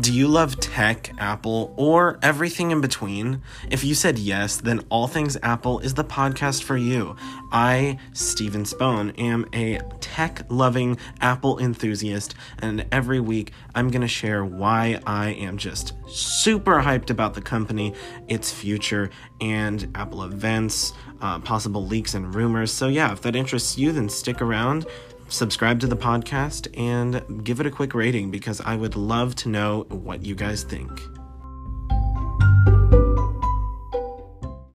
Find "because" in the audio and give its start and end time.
28.30-28.60